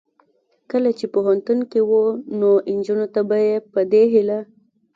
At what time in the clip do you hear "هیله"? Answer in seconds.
4.13-4.39